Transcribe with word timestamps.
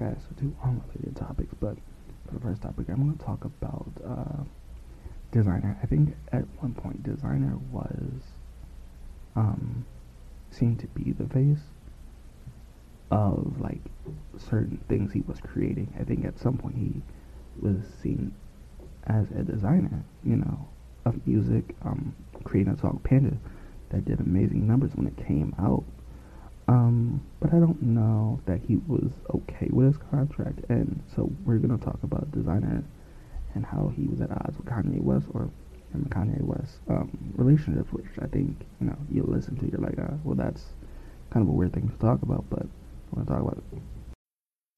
podcast 0.00 0.28
with 0.28 0.40
two 0.40 0.56
unrelated 0.62 1.16
topics, 1.16 1.54
but 1.60 1.76
for 2.26 2.34
the 2.34 2.40
first 2.40 2.62
topic, 2.62 2.86
I'm 2.88 2.96
going 2.96 3.16
to 3.16 3.24
talk 3.24 3.44
about 3.44 3.90
uh, 4.04 4.42
Desiigner. 5.32 5.76
I 5.82 5.86
think 5.86 6.14
at 6.32 6.44
one 6.60 6.74
point, 6.74 7.02
Desiigner 7.02 7.58
was 7.70 8.22
um, 9.36 9.84
seemed 10.50 10.80
to 10.80 10.86
be 10.88 11.12
the 11.12 11.28
face 11.28 11.62
of 13.10 13.60
like 13.60 13.80
certain 14.38 14.78
things 14.88 15.12
he 15.12 15.20
was 15.22 15.38
creating. 15.40 15.92
I 16.00 16.04
think 16.04 16.24
at 16.24 16.38
some 16.38 16.56
point 16.56 16.76
he 16.76 17.02
was 17.60 17.76
seen 18.02 18.34
as 19.04 19.26
a 19.30 19.42
designer, 19.42 20.04
you 20.24 20.36
know, 20.36 20.68
of 21.04 21.26
music, 21.26 21.74
um, 21.82 22.14
creating 22.44 22.72
a 22.72 22.78
song 22.78 23.00
Panda 23.02 23.36
that 23.90 24.04
did 24.04 24.20
amazing 24.20 24.66
numbers 24.66 24.92
when 24.94 25.06
it 25.06 25.16
came 25.16 25.54
out. 25.58 25.84
Um, 26.70 27.20
but 27.40 27.52
I 27.52 27.58
don't 27.58 27.82
know 27.82 28.40
that 28.46 28.60
he 28.60 28.76
was 28.76 29.10
okay 29.34 29.68
with 29.72 29.88
his 29.88 29.96
contract, 30.08 30.60
and 30.68 31.02
so 31.16 31.28
we're 31.44 31.58
gonna 31.58 31.78
talk 31.78 31.98
about 32.04 32.30
Desiigner 32.30 32.84
and 33.56 33.66
how 33.66 33.88
he 33.96 34.06
was 34.06 34.20
at 34.20 34.30
odds 34.30 34.56
with 34.56 34.66
Kanye 34.66 35.02
West 35.02 35.26
or 35.34 35.50
him 35.92 36.06
and 36.06 36.10
Kanye 36.10 36.40
West 36.42 36.78
um, 36.88 37.08
which 37.90 38.06
I 38.22 38.26
think 38.28 38.56
you 38.80 38.86
know 38.86 38.96
you 39.10 39.24
listen 39.24 39.56
to, 39.56 39.66
you're 39.66 39.80
like, 39.80 39.98
uh, 39.98 40.14
well, 40.22 40.36
that's 40.36 40.64
kind 41.30 41.42
of 41.42 41.48
a 41.48 41.52
weird 41.52 41.72
thing 41.72 41.88
to 41.88 41.98
talk 41.98 42.22
about, 42.22 42.44
but 42.48 42.66
want 43.10 43.26
to 43.26 43.34
talk 43.34 43.42
about 43.42 43.58
it. 43.72 43.99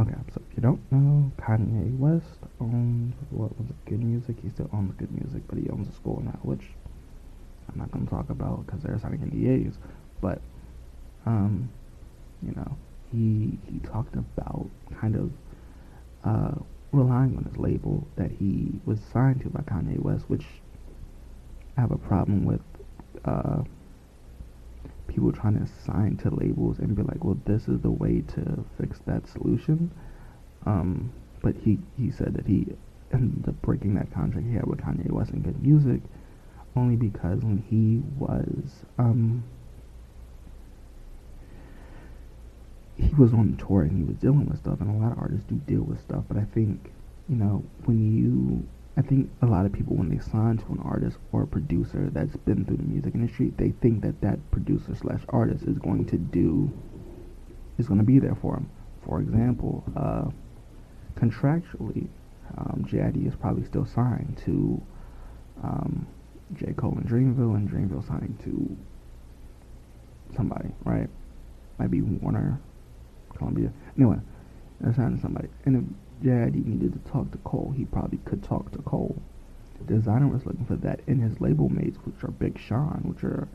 Okay, 0.00 0.14
so 0.32 0.40
if 0.48 0.56
you 0.56 0.62
don't 0.62 0.80
know, 0.90 1.30
Kanye 1.36 1.94
West 1.98 2.24
owns 2.58 3.14
what 3.28 3.58
was 3.58 3.68
it, 3.68 3.76
Good 3.84 4.02
Music. 4.02 4.34
He 4.42 4.48
still 4.48 4.70
owns 4.72 4.94
Good 4.94 5.12
Music, 5.12 5.42
but 5.46 5.58
he 5.58 5.68
owns 5.68 5.88
a 5.88 5.92
school 5.92 6.22
now, 6.24 6.38
which 6.40 6.62
I'm 7.70 7.78
not 7.78 7.90
going 7.92 8.06
to 8.06 8.10
talk 8.10 8.30
about 8.30 8.64
because 8.64 8.80
they're 8.82 8.98
signing 8.98 9.20
NDAs. 9.20 9.74
But, 10.22 10.40
um, 11.26 11.68
you 12.42 12.52
know, 12.52 12.78
he 13.12 13.58
he 13.70 13.78
talked 13.80 14.14
about 14.14 14.70
kind 14.98 15.16
of 15.16 15.30
uh, 16.24 16.54
relying 16.92 17.36
on 17.36 17.44
his 17.44 17.58
label 17.58 18.08
that 18.16 18.30
he 18.30 18.72
was 18.86 19.00
signed 19.12 19.42
to 19.42 19.50
by 19.50 19.60
Kanye 19.60 19.98
West, 19.98 20.24
which 20.30 20.46
I 21.76 21.82
have 21.82 21.90
a 21.90 21.98
problem 21.98 22.46
with. 22.46 22.62
Uh, 23.26 23.64
people 25.10 25.32
trying 25.32 25.58
to 25.58 25.70
sign 25.84 26.16
to 26.18 26.34
labels 26.34 26.78
and 26.78 26.94
be 26.94 27.02
like, 27.02 27.24
well, 27.24 27.38
this 27.44 27.68
is 27.68 27.80
the 27.80 27.90
way 27.90 28.22
to 28.22 28.64
fix 28.78 28.98
that 29.06 29.28
solution. 29.28 29.90
Um, 30.66 31.12
but 31.42 31.54
he, 31.56 31.78
he 31.98 32.10
said 32.10 32.34
that 32.34 32.46
he 32.46 32.66
ended 33.12 33.48
up 33.48 33.60
breaking 33.62 33.94
that 33.94 34.12
contract 34.12 34.46
he 34.46 34.54
had 34.54 34.66
with 34.66 34.80
Kanye 34.80 35.10
West 35.10 35.30
and 35.30 35.42
Good 35.42 35.62
Music 35.62 36.00
only 36.76 36.96
because 36.96 37.40
when 37.42 37.58
he 37.68 38.00
was 38.18 38.84
um, 38.98 39.42
he 42.96 43.14
was 43.14 43.32
on 43.32 43.56
tour 43.56 43.82
and 43.82 43.96
he 43.96 44.04
was 44.04 44.16
dealing 44.16 44.46
with 44.46 44.58
stuff, 44.58 44.80
and 44.80 44.90
a 44.90 45.02
lot 45.02 45.12
of 45.12 45.18
artists 45.18 45.46
do 45.48 45.56
deal 45.66 45.82
with 45.82 46.00
stuff. 46.00 46.24
But 46.28 46.36
I 46.36 46.44
think 46.54 46.92
you 47.28 47.36
know 47.36 47.64
when 47.84 48.16
you 48.16 48.39
I 48.96 49.02
think 49.02 49.30
a 49.40 49.46
lot 49.46 49.66
of 49.66 49.72
people, 49.72 49.96
when 49.96 50.08
they 50.08 50.18
sign 50.18 50.58
to 50.58 50.66
an 50.72 50.80
artist 50.84 51.16
or 51.32 51.42
a 51.42 51.46
producer 51.46 52.10
that's 52.12 52.36
been 52.36 52.64
through 52.64 52.78
the 52.78 52.82
music 52.82 53.14
industry, 53.14 53.52
they 53.56 53.70
think 53.80 54.02
that 54.02 54.20
that 54.20 54.38
producer 54.50 54.94
slash 54.94 55.20
artist 55.28 55.64
is 55.64 55.78
going 55.78 56.06
to 56.06 56.18
do, 56.18 56.70
is 57.78 57.86
going 57.86 58.00
to 58.00 58.04
be 58.06 58.18
there 58.18 58.34
for 58.34 58.54
them. 58.54 58.68
For 59.06 59.20
example, 59.20 59.84
uh, 59.96 60.30
contractually, 61.18 62.08
um, 62.58 62.84
is 63.24 63.34
probably 63.36 63.64
still 63.64 63.86
signed 63.86 64.40
to 64.44 64.82
um, 65.62 66.06
J. 66.54 66.72
Cole 66.72 66.96
and 66.96 67.08
Dreamville, 67.08 67.54
and 67.54 67.70
Dreamville 67.70 68.06
signing 68.06 68.36
to 68.44 68.76
somebody, 70.34 70.70
right? 70.84 71.08
Might 71.78 71.90
be 71.90 72.02
Warner, 72.02 72.60
Columbia. 73.36 73.72
Anyway, 73.96 74.18
they're 74.80 74.94
signing 74.94 75.16
to 75.16 75.22
somebody. 75.22 75.48
And 75.64 75.76
if 75.76 75.84
JID 76.22 76.66
needed 76.66 76.92
to 76.92 77.10
talk 77.10 77.30
to 77.32 77.38
Cole, 77.38 77.72
he 77.76 77.84
probably 77.84 78.18
could 78.24 78.42
talk 78.42 78.70
to 78.72 78.78
Cole. 78.78 79.20
The 79.86 79.94
Desiigner 79.94 80.30
was 80.30 80.44
looking 80.44 80.66
for 80.66 80.76
that 80.76 81.00
in 81.06 81.20
his 81.20 81.40
label 81.40 81.68
mates, 81.68 81.98
which 82.04 82.22
are 82.22 82.30
Big 82.30 82.58
Sean, 82.58 83.02
which 83.04 83.24
are 83.24 83.48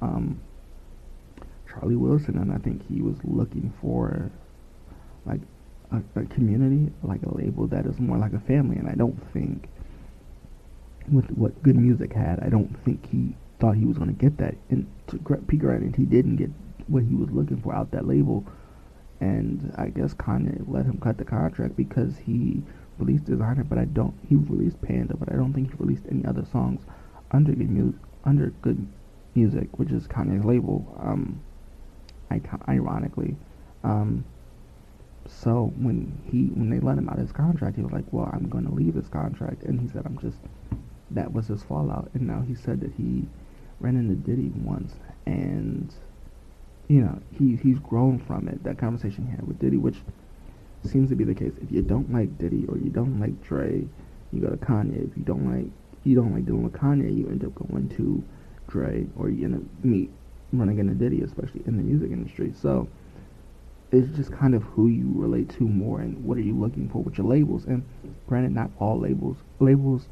um, 0.00 0.40
Charlie 1.68 1.96
Wilson, 1.96 2.38
and 2.38 2.52
I 2.52 2.58
think 2.58 2.86
he 2.86 3.00
was 3.00 3.16
looking 3.24 3.72
for 3.80 4.30
like 5.26 5.40
a, 5.90 6.20
a, 6.20 6.24
community, 6.26 6.92
like 7.02 7.22
a 7.24 7.34
label 7.34 7.66
that 7.68 7.86
is 7.86 7.98
more 7.98 8.18
like 8.18 8.32
a 8.32 8.40
family. 8.40 8.76
And 8.76 8.88
I 8.88 8.94
don't 8.94 9.20
think 9.32 9.68
with 11.10 11.26
what 11.32 11.60
Good 11.62 11.76
Music 11.76 12.12
had, 12.12 12.40
I 12.40 12.48
don't 12.48 12.76
think 12.84 13.10
he 13.10 13.34
thought 13.58 13.76
he 13.76 13.84
was 13.84 13.98
going 13.98 14.14
to 14.14 14.20
get 14.20 14.36
that. 14.38 14.54
And 14.70 14.86
to 15.08 15.16
be 15.18 15.56
granted, 15.56 15.96
he 15.96 16.04
didn't 16.04 16.36
get 16.36 16.50
what 16.86 17.02
he 17.02 17.14
was 17.14 17.30
looking 17.30 17.60
for 17.60 17.74
out 17.74 17.90
that 17.92 18.06
label 18.06 18.44
and 19.20 19.72
I 19.76 19.88
guess 19.88 20.14
Kanye 20.14 20.64
let 20.66 20.86
him 20.86 20.98
cut 20.98 21.18
the 21.18 21.24
contract 21.24 21.76
because 21.76 22.16
he 22.18 22.62
released 22.98 23.24
Desiigner, 23.24 23.68
but 23.68 23.78
I 23.78 23.84
don't. 23.84 24.14
He 24.28 24.36
released 24.36 24.80
Panda, 24.82 25.16
but 25.16 25.32
I 25.32 25.36
don't 25.36 25.52
think 25.52 25.70
he 25.70 25.76
released 25.78 26.04
any 26.10 26.24
other 26.24 26.44
songs 26.44 26.82
under 27.30 27.52
good 27.52 27.70
music. 27.70 28.00
Under 28.24 28.50
good 28.62 28.86
music, 29.34 29.78
which 29.78 29.90
is 29.90 30.06
Kanye's 30.06 30.44
label. 30.44 30.96
Um, 31.00 31.40
ironically, 32.68 33.36
um, 33.82 34.24
so 35.26 35.72
when 35.76 36.18
he 36.30 36.46
when 36.46 36.70
they 36.70 36.80
let 36.80 36.98
him 36.98 37.08
out 37.08 37.16
of 37.16 37.22
his 37.22 37.32
contract, 37.32 37.76
he 37.76 37.82
was 37.82 37.92
like, 37.92 38.04
"Well, 38.12 38.30
I'm 38.32 38.48
going 38.48 38.66
to 38.66 38.74
leave 38.74 38.94
this 38.94 39.08
contract," 39.08 39.62
and 39.64 39.80
he 39.80 39.88
said, 39.88 40.02
"I'm 40.06 40.18
just." 40.18 40.38
That 41.10 41.32
was 41.32 41.46
his 41.46 41.62
fallout, 41.62 42.10
and 42.14 42.26
now 42.26 42.40
he 42.40 42.54
said 42.54 42.80
that 42.80 42.92
he 42.96 43.28
ran 43.78 43.96
into 43.96 44.14
Diddy 44.14 44.50
once, 44.56 44.94
and 45.26 45.94
you 46.88 47.00
know, 47.00 47.20
he 47.38 47.56
he's 47.56 47.78
grown 47.78 48.18
from 48.18 48.48
it. 48.48 48.62
That 48.64 48.78
conversation 48.78 49.26
he 49.26 49.30
had 49.30 49.46
with 49.46 49.58
Diddy, 49.58 49.76
which 49.76 49.96
seems 50.84 51.08
to 51.10 51.16
be 51.16 51.24
the 51.24 51.34
case. 51.34 51.52
If 51.62 51.72
you 51.72 51.82
don't 51.82 52.12
like 52.12 52.36
Diddy 52.38 52.66
or 52.68 52.76
you 52.78 52.90
don't 52.90 53.20
like 53.20 53.42
Dre, 53.42 53.86
you 54.32 54.40
go 54.40 54.50
to 54.50 54.56
Kanye. 54.56 55.10
If 55.10 55.16
you 55.16 55.24
don't 55.24 55.50
like 55.50 55.70
you 56.04 56.14
don't 56.14 56.34
like 56.34 56.44
dealing 56.44 56.64
with 56.64 56.74
Kanye, 56.74 57.16
you 57.16 57.26
end 57.28 57.44
up 57.44 57.54
going 57.54 57.88
to 57.96 58.22
Dre 58.68 59.06
or 59.16 59.30
you 59.30 59.46
end 59.46 59.56
up 59.56 59.84
meet 59.84 60.10
running 60.52 60.78
into 60.78 60.94
Diddy, 60.94 61.22
especially 61.22 61.62
in 61.66 61.76
the 61.76 61.82
music 61.82 62.10
industry. 62.10 62.52
So 62.60 62.88
it's 63.90 64.14
just 64.16 64.32
kind 64.32 64.54
of 64.54 64.62
who 64.62 64.88
you 64.88 65.10
relate 65.14 65.48
to 65.50 65.64
more 65.64 66.00
and 66.00 66.22
what 66.24 66.36
are 66.36 66.42
you 66.42 66.54
looking 66.54 66.88
for 66.88 67.02
with 67.02 67.16
your 67.16 67.26
labels. 67.26 67.64
And 67.64 67.84
granted, 68.28 68.52
not 68.52 68.70
all 68.78 68.98
labels 68.98 69.36
labels 69.60 70.08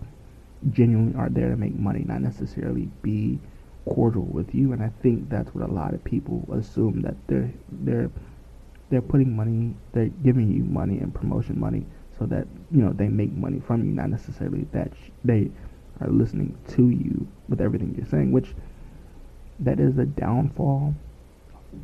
genuinely 0.70 1.14
are 1.18 1.28
there 1.28 1.50
to 1.50 1.56
make 1.56 1.74
money, 1.74 2.04
not 2.06 2.20
necessarily 2.20 2.88
be 3.02 3.38
cordial 3.84 4.24
with 4.26 4.54
you, 4.54 4.72
and 4.72 4.82
I 4.82 4.90
think 5.02 5.28
that's 5.28 5.54
what 5.54 5.68
a 5.68 5.72
lot 5.72 5.94
of 5.94 6.04
people 6.04 6.48
assume 6.52 7.02
that 7.02 7.16
they're 7.28 7.52
they're 7.70 8.10
they're 8.90 9.02
putting 9.02 9.34
money, 9.34 9.74
they're 9.92 10.08
giving 10.22 10.50
you 10.50 10.64
money 10.64 10.98
and 10.98 11.14
promotion 11.14 11.58
money 11.58 11.86
so 12.18 12.26
that 12.26 12.46
you 12.70 12.82
know 12.82 12.92
they 12.92 13.08
make 13.08 13.32
money 13.32 13.60
from 13.60 13.84
you, 13.84 13.92
not 13.92 14.10
necessarily 14.10 14.64
that 14.72 14.92
sh- 14.94 15.10
they 15.24 15.50
are 16.00 16.08
listening 16.08 16.56
to 16.68 16.90
you 16.90 17.26
with 17.48 17.60
everything 17.60 17.94
you're 17.96 18.06
saying, 18.06 18.32
which 18.32 18.54
that 19.58 19.80
is 19.80 19.98
a 19.98 20.04
downfall 20.04 20.94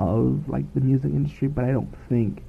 of 0.01 0.49
like 0.49 0.73
the 0.75 0.81
music 0.81 1.11
industry, 1.13 1.49
but 1.49 1.65
I 1.65 1.73
don't 1.73 1.95
think 2.09 2.43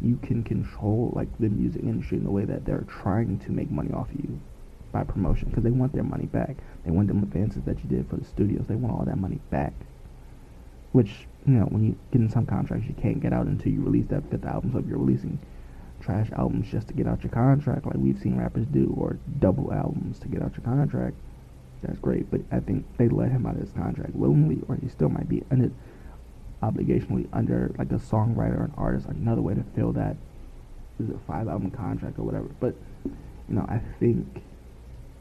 you 0.00 0.16
can 0.18 0.42
control 0.42 1.12
like 1.14 1.28
the 1.38 1.48
music 1.48 1.82
industry 1.82 2.18
in 2.18 2.24
the 2.24 2.30
way 2.30 2.44
that 2.44 2.64
they're 2.64 2.84
trying 2.88 3.38
to 3.40 3.52
make 3.52 3.70
money 3.70 3.90
off 3.92 4.10
of 4.10 4.16
you 4.16 4.40
by 4.92 5.04
promotion 5.04 5.48
because 5.48 5.64
they 5.64 5.70
want 5.70 5.92
their 5.92 6.02
money 6.02 6.26
back. 6.26 6.56
They 6.84 6.90
want 6.90 7.08
them 7.08 7.22
advances 7.22 7.62
that 7.64 7.78
you 7.82 7.88
did 7.88 8.08
for 8.08 8.16
the 8.16 8.24
studios. 8.24 8.66
They 8.68 8.74
want 8.74 8.98
all 8.98 9.04
that 9.04 9.18
money 9.18 9.40
back. 9.50 9.72
Which, 10.92 11.26
you 11.46 11.54
know, 11.54 11.66
when 11.66 11.84
you 11.84 11.98
get 12.12 12.20
in 12.20 12.30
some 12.30 12.46
contracts, 12.46 12.86
you 12.88 12.94
can't 12.94 13.20
get 13.20 13.32
out 13.32 13.46
until 13.46 13.72
you 13.72 13.82
release 13.82 14.06
that 14.06 14.30
fifth 14.30 14.44
album. 14.44 14.72
So 14.72 14.78
if 14.78 14.86
you're 14.86 14.98
releasing 14.98 15.38
trash 16.00 16.28
albums 16.32 16.70
just 16.70 16.88
to 16.88 16.94
get 16.94 17.06
out 17.06 17.22
your 17.22 17.32
contract, 17.32 17.86
like 17.86 17.96
we've 17.96 18.18
seen 18.18 18.38
rappers 18.38 18.66
do, 18.66 18.94
or 18.96 19.18
double 19.38 19.72
albums 19.72 20.18
to 20.20 20.28
get 20.28 20.42
out 20.42 20.52
your 20.56 20.64
contract, 20.64 21.16
that's 21.82 21.98
great. 21.98 22.30
But 22.30 22.40
I 22.50 22.60
think 22.60 22.84
they 22.96 23.08
let 23.08 23.30
him 23.30 23.46
out 23.46 23.56
of 23.56 23.60
his 23.60 23.72
contract 23.72 24.14
willingly, 24.14 24.62
or 24.68 24.76
he 24.76 24.88
still 24.88 25.08
might 25.08 25.28
be 25.28 25.42
under 25.50 25.70
obligationally 26.62 27.28
under 27.32 27.74
like 27.78 27.90
a 27.92 27.96
songwriter 27.96 28.58
or 28.58 28.64
an 28.64 28.74
artist, 28.76 29.06
another 29.08 29.42
way 29.42 29.54
to 29.54 29.62
fill 29.74 29.92
that 29.92 30.16
is 30.98 31.10
a 31.10 31.18
five 31.26 31.48
album 31.48 31.70
contract 31.70 32.18
or 32.18 32.22
whatever. 32.22 32.48
But 32.60 32.74
you 33.04 33.54
know, 33.54 33.66
I 33.68 33.80
think 34.00 34.42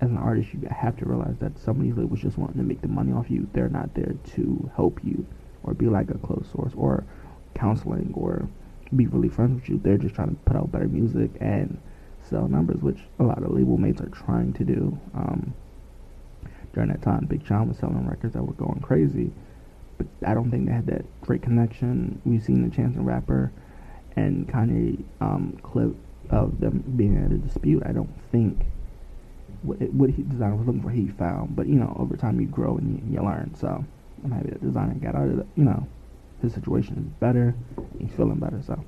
as 0.02 0.10
an 0.10 0.18
artist, 0.18 0.54
you 0.54 0.68
have 0.70 0.98
to 0.98 1.06
realize 1.06 1.36
that 1.40 1.58
some 1.58 1.78
of 1.78 1.84
these 1.84 1.96
labels 1.96 2.20
just 2.20 2.38
wanting 2.38 2.58
to 2.58 2.64
make 2.64 2.82
the 2.82 2.88
money 2.88 3.14
off 3.14 3.30
you. 3.30 3.48
They're 3.54 3.70
not 3.70 3.94
there 3.94 4.16
to 4.36 4.72
help 4.76 5.00
you 5.04 5.26
or 5.64 5.74
be 5.74 5.88
like 5.88 6.10
a 6.10 6.18
close 6.18 6.48
source 6.52 6.74
or 6.76 7.06
counseling 7.54 8.14
or 8.16 8.48
be 8.96 9.08
really 9.08 9.30
friends 9.30 9.56
with 9.56 9.70
you. 9.70 9.80
They're 9.82 9.98
just 9.98 10.16
trying 10.16 10.30
to 10.30 10.36
put 10.46 10.56
out 10.58 10.72
better 10.72 10.88
music 10.88 11.32
and 11.40 11.80
sell 12.22 12.48
numbers, 12.48 12.82
which 12.82 13.00
a 13.20 13.24
lot 13.24 13.42
of 13.42 13.52
label 13.52 13.78
mates 13.78 14.02
are 14.02 14.10
trying 14.10 14.54
to 14.54 14.64
do. 14.64 15.00
Um, 15.14 15.54
during 16.74 16.90
that 16.90 17.02
time, 17.02 17.26
Big 17.26 17.46
Sean 17.46 17.70
was 17.70 17.78
selling 17.78 18.06
records 18.08 18.34
that 18.34 18.44
were 18.44 18.54
going 18.54 18.82
crazy, 18.82 19.32
but 19.98 20.08
I 20.26 20.34
don't 20.34 20.52
think 20.52 20.68
they 20.68 20.74
had 20.74 20.88
that 20.88 21.06
great 21.22 21.42
connection. 21.42 22.22
We've 22.26 22.44
seen 22.44 22.68
the 22.68 22.76
Chance 22.76 22.96
the 22.96 23.02
Rapper 23.02 23.52
and 24.18 24.48
Kanye 24.48 25.04
um, 25.22 25.58
clip 25.64 25.96
of 26.30 26.60
them 26.60 26.84
being 26.98 27.18
at 27.24 27.32
a 27.32 27.38
dispute. 27.38 27.84
I 27.86 27.94
don't 27.94 28.14
think 28.32 28.66
what, 29.62 29.82
what 29.94 30.10
he 30.10 30.24
Desiigner 30.24 30.58
was 30.58 30.68
looking 30.68 30.82
for 30.82 30.90
he 30.90 31.08
found, 31.08 31.56
but 31.56 31.68
you 31.68 31.76
know, 31.76 31.96
over 32.00 32.16
time 32.16 32.40
you 32.40 32.48
grow 32.48 32.78
and 32.78 32.92
you, 32.92 33.16
you 33.20 33.26
learn. 33.26 33.54
So 33.56 33.86
I'm 34.24 34.32
happy 34.32 34.50
that 34.50 34.64
Desiigner 34.64 35.02
got 35.02 35.16
out 35.16 35.30
of 35.30 35.40
it. 35.40 35.48
You 35.56 35.64
know, 35.66 35.88
his 36.42 36.54
situation 36.54 36.98
is 36.98 37.06
better. 37.20 37.56
He's 38.00 38.12
feeling 38.12 38.40
better. 38.40 38.62
So. 38.66 38.84